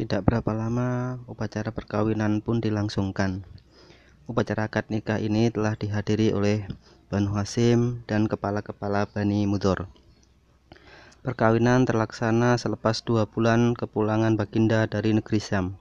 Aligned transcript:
Tidak 0.00 0.24
berapa 0.24 0.56
lama, 0.56 1.20
upacara 1.28 1.76
perkawinan 1.76 2.40
pun 2.40 2.64
dilangsungkan. 2.64 3.44
Upacara 4.24 4.72
akad 4.72 4.88
nikah 4.88 5.20
ini 5.20 5.52
telah 5.52 5.76
dihadiri 5.76 6.32
oleh 6.32 6.64
Banu 7.12 7.36
Hasim 7.36 8.00
dan 8.08 8.24
kepala-kepala 8.24 9.04
Bani 9.12 9.44
Mudor. 9.44 9.92
Perkawinan 11.20 11.84
terlaksana 11.84 12.56
selepas 12.56 13.04
dua 13.04 13.28
bulan 13.28 13.76
kepulangan 13.76 14.40
baginda 14.40 14.88
dari 14.88 15.12
negeri 15.12 15.36
Syam. 15.36 15.76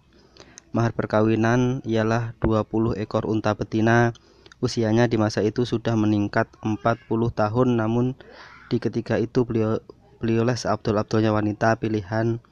Mahar 0.75 0.91
perkawinan 0.91 1.79
ialah 1.87 2.35
20 2.43 2.99
ekor 2.99 3.23
unta 3.23 3.55
betina. 3.55 4.11
Usianya 4.59 5.07
di 5.07 5.15
masa 5.15 5.47
itu 5.47 5.63
sudah 5.63 5.95
meningkat 5.95 6.51
40 6.59 7.07
tahun 7.31 7.79
namun 7.79 8.19
di 8.67 8.83
ketika 8.83 9.15
itu 9.15 9.47
beliau 9.47 9.79
beliaulah 10.19 10.59
seabdul-abdulnya 10.59 11.31
wanita 11.31 11.79
pilihan 11.79 12.43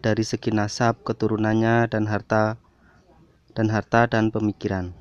dari 0.00 0.24
segi 0.24 0.48
nasab, 0.48 1.04
keturunannya 1.04 1.92
dan 1.92 2.08
harta 2.08 2.56
dan 3.52 3.68
harta 3.68 4.08
dan 4.08 4.32
pemikiran. 4.32 4.96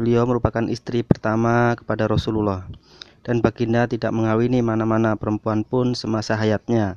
Beliau 0.00 0.24
merupakan 0.24 0.64
istri 0.72 1.04
pertama 1.04 1.76
kepada 1.76 2.08
Rasulullah 2.08 2.64
dan 3.28 3.44
baginda 3.44 3.84
tidak 3.84 4.10
mengawini 4.16 4.64
mana-mana 4.64 5.20
perempuan 5.20 5.62
pun 5.68 5.92
semasa 5.92 6.32
hayatnya 6.32 6.96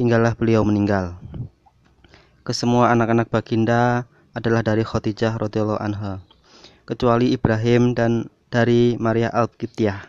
hinggalah 0.00 0.32
beliau 0.32 0.64
meninggal. 0.64 1.20
Kesemua 2.42 2.92
anak-anak 2.96 3.28
baginda 3.28 4.08
adalah 4.32 4.64
dari 4.64 4.80
Khadijah 4.80 5.36
radhiyallahu 5.36 5.80
anha 5.80 6.24
kecuali 6.88 7.36
Ibrahim 7.36 7.92
dan 7.92 8.32
dari 8.48 8.96
Maria 8.96 9.28
Al-Qibtiyah. 9.28 10.08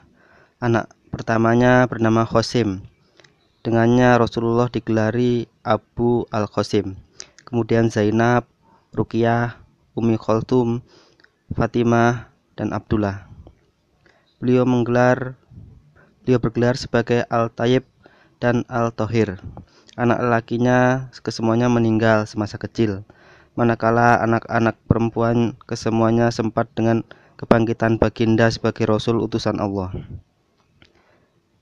Anak 0.63 0.91
pertamanya 1.11 1.87
bernama 1.91 2.23
Khosim 2.23 2.83
Dengannya 3.65 4.21
Rasulullah 4.21 4.69
digelari 4.69 5.49
Abu 5.65 6.29
Al-Qasim. 6.29 6.93
Kemudian 7.41 7.89
Zainab, 7.89 8.45
Ruqyah, 8.93 9.57
Umi 9.97 10.21
Khaltum, 10.21 10.85
Fatimah, 11.57 12.29
dan 12.53 12.69
Abdullah. 12.69 13.25
Beliau 14.37 14.63
menggelar 14.63 15.41
beliau 16.21 16.37
bergelar 16.37 16.77
sebagai 16.77 17.25
Al-Tayyib 17.27 17.85
dan 18.37 18.61
Al-Tohir. 18.69 19.41
Anak 19.97 20.21
lakinya 20.21 21.09
kesemuanya 21.25 21.71
meninggal 21.71 22.29
semasa 22.29 22.61
kecil. 22.61 23.07
Manakala 23.55 24.19
anak-anak 24.19 24.75
perempuan 24.85 25.55
kesemuanya 25.63 26.29
sempat 26.29 26.67
dengan 26.75 27.07
kebangkitan 27.39 27.95
baginda 27.95 28.51
sebagai 28.51 28.87
Rasul 28.87 29.23
utusan 29.23 29.63
Allah. 29.63 29.95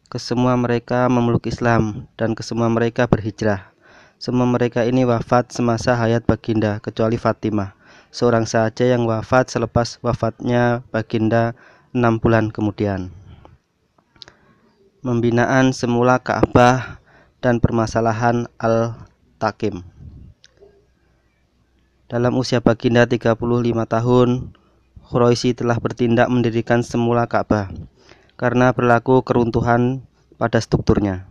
Kesemua 0.09 0.53
mereka 0.57 1.09
memeluk 1.09 1.49
Islam 1.49 2.09
dan 2.17 2.33
kesemua 2.37 2.69
mereka 2.69 3.09
berhijrah. 3.09 3.72
Semua 4.23 4.47
mereka 4.47 4.87
ini 4.87 5.03
wafat 5.03 5.51
semasa 5.51 5.99
hayat 5.99 6.23
baginda 6.23 6.79
kecuali 6.79 7.19
Fatimah, 7.19 7.75
seorang 8.07 8.47
saja 8.47 8.87
yang 8.87 9.03
wafat 9.03 9.51
selepas 9.51 9.99
wafatnya 9.99 10.79
baginda 10.95 11.59
enam 11.91 12.23
bulan 12.23 12.47
kemudian. 12.47 13.11
Membinaan 15.03 15.75
semula 15.75 16.23
Ka'bah 16.23 17.03
dan 17.43 17.59
permasalahan 17.59 18.47
Al-Takim. 18.55 19.83
Dalam 22.07 22.39
usia 22.39 22.63
baginda 22.63 23.03
35 23.03 23.35
tahun, 23.91 24.55
Khuraisi 25.03 25.51
telah 25.51 25.75
bertindak 25.83 26.31
mendirikan 26.31 26.79
semula 26.79 27.27
Ka'bah 27.27 27.75
karena 28.39 28.71
berlaku 28.71 29.19
keruntuhan 29.19 30.07
pada 30.39 30.63
strukturnya. 30.63 31.27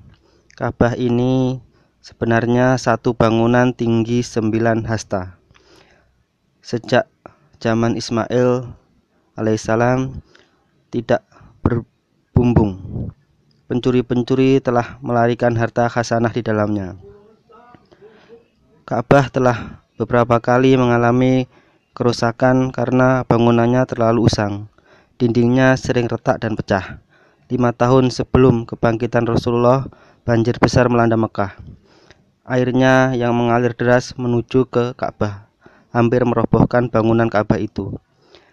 Ka'bah 0.61 0.93
ini 0.93 1.57
sebenarnya 2.03 2.75
satu 2.83 3.15
bangunan 3.15 3.71
tinggi 3.71 4.27
sembilan 4.27 4.91
hasta. 4.91 5.39
Sejak 6.59 7.07
zaman 7.63 7.95
Ismail 7.95 8.67
alaihissalam 9.39 10.19
tidak 10.91 11.23
berbumbung. 11.63 12.83
Pencuri-pencuri 13.71 14.59
telah 14.59 14.99
melarikan 15.01 15.55
harta 15.55 15.87
khasanah 15.87 16.35
di 16.35 16.43
dalamnya. 16.43 16.99
Ka'bah 18.83 19.31
telah 19.31 19.81
beberapa 19.97 20.43
kali 20.43 20.75
mengalami 20.75 21.47
kerusakan 21.95 22.75
karena 22.75 23.23
bangunannya 23.25 23.87
terlalu 23.87 24.27
usang. 24.27 24.67
Dindingnya 25.17 25.79
sering 25.79 26.11
retak 26.11 26.43
dan 26.43 26.59
pecah. 26.59 26.99
Lima 27.47 27.71
tahun 27.71 28.11
sebelum 28.11 28.67
kebangkitan 28.67 29.23
Rasulullah, 29.25 29.87
banjir 30.27 30.59
besar 30.59 30.91
melanda 30.91 31.15
Mekah. 31.15 31.55
Airnya 32.53 33.17
yang 33.17 33.33
mengalir 33.33 33.73
deras 33.73 34.13
menuju 34.13 34.69
ke 34.69 34.93
Ka'bah, 34.93 35.49
hampir 35.89 36.21
merobohkan 36.29 36.93
bangunan 36.93 37.33
Ka'bah 37.33 37.57
itu. 37.57 37.97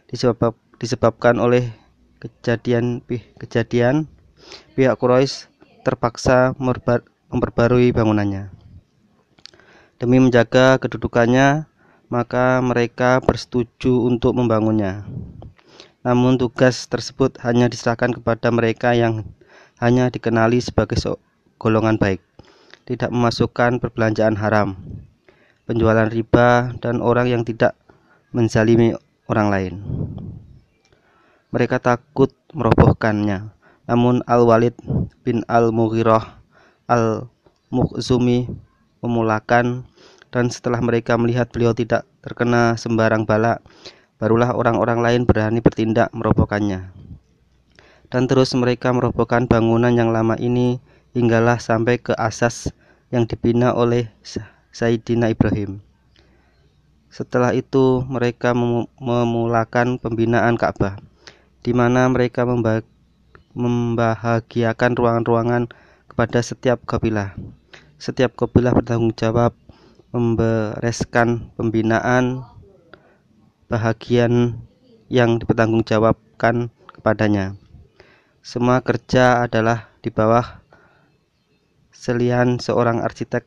Disebab, 0.08 0.56
disebabkan 0.80 1.36
oleh 1.36 1.76
kejadian 2.24 3.04
kejadian 3.36 4.08
pihak 4.80 4.96
Quraisy 4.96 5.52
terpaksa 5.84 6.56
memperbarui 7.28 7.92
bangunannya. 7.92 8.56
Demi 10.00 10.24
menjaga 10.24 10.80
kedudukannya, 10.80 11.68
maka 12.08 12.64
mereka 12.64 13.20
bersetuju 13.20 14.08
untuk 14.08 14.32
membangunnya. 14.32 15.04
Namun 16.08 16.40
tugas 16.40 16.88
tersebut 16.88 17.36
hanya 17.44 17.68
diserahkan 17.68 18.16
kepada 18.16 18.48
mereka 18.48 18.96
yang 18.96 19.28
hanya 19.84 20.08
dikenali 20.08 20.64
sebagai 20.64 20.96
golongan 21.60 22.00
baik, 22.00 22.24
tidak 22.86 23.10
memasukkan 23.12 23.82
perbelanjaan 23.82 24.38
haram, 24.38 24.80
penjualan 25.66 26.08
riba, 26.08 26.76
dan 26.80 27.04
orang 27.04 27.28
yang 27.28 27.44
tidak 27.44 27.76
menzalimi 28.30 28.94
orang 29.30 29.48
lain. 29.50 29.74
Mereka 31.50 31.82
takut 31.82 32.30
merobohkannya. 32.54 33.54
Namun 33.90 34.22
Al-Walid 34.30 34.78
bin 35.26 35.42
Al-Mughirah 35.50 36.38
Al-Mukhzumi 36.86 38.46
memulakan 39.02 39.90
dan 40.30 40.54
setelah 40.54 40.78
mereka 40.78 41.18
melihat 41.18 41.50
beliau 41.50 41.74
tidak 41.74 42.06
terkena 42.22 42.78
sembarang 42.78 43.26
bala, 43.26 43.62
barulah 44.22 44.54
orang-orang 44.54 45.02
lain 45.02 45.22
berani 45.26 45.58
bertindak 45.58 46.14
merobohkannya. 46.14 46.94
Dan 48.10 48.26
terus 48.26 48.54
mereka 48.58 48.90
merobohkan 48.94 49.46
bangunan 49.46 49.94
yang 49.94 50.10
lama 50.10 50.34
ini 50.38 50.82
hinggalah 51.14 51.58
sampai 51.58 51.98
ke 51.98 52.14
asas 52.18 52.70
yang 53.10 53.26
dibina 53.26 53.74
oleh 53.74 54.10
Sayyidina 54.70 55.34
Ibrahim. 55.34 55.82
Setelah 57.10 57.58
itu 57.58 58.06
mereka 58.06 58.54
memulakan 58.54 59.98
pembinaan 59.98 60.54
Ka'bah, 60.62 61.02
di 61.66 61.74
mana 61.74 62.06
mereka 62.06 62.46
membahagiakan 63.58 64.92
ruangan-ruangan 64.94 65.74
kepada 66.06 66.40
setiap 66.46 66.86
kabilah. 66.86 67.34
Setiap 67.98 68.38
kabilah 68.38 68.78
bertanggung 68.78 69.18
jawab 69.18 69.58
membereskan 70.14 71.50
pembinaan 71.58 72.46
bahagian 73.66 74.62
yang 75.10 75.42
dipertanggungjawabkan 75.42 76.70
kepadanya. 76.94 77.58
Semua 78.46 78.86
kerja 78.86 79.42
adalah 79.44 79.90
di 80.06 80.14
bawah 80.14 80.59
selian 82.00 82.64
seorang 82.64 83.04
arsitek 83.04 83.44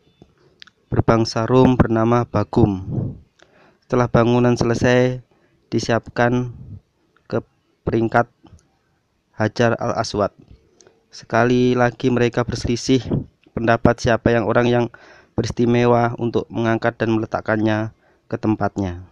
berbangsa 0.93 1.49
Rum 1.49 1.81
bernama 1.81 2.29
Bagum. 2.29 2.85
Setelah 3.81 4.13
bangunan 4.13 4.53
selesai, 4.53 5.25
disiapkan 5.73 6.53
ke 7.25 7.41
peringkat 7.89 8.29
Hajar 9.33 9.73
al-Aswad. 9.81 10.37
Sekali 11.09 11.73
lagi 11.73 12.13
mereka 12.13 12.45
berselisih 12.45 13.01
pendapat 13.57 14.05
siapa 14.05 14.37
yang 14.37 14.45
orang 14.45 14.69
yang 14.69 14.85
beristimewa 15.33 16.13
untuk 16.21 16.45
mengangkat 16.53 17.01
dan 17.01 17.17
meletakkannya 17.17 17.97
ke 18.29 18.37
tempatnya. 18.37 19.12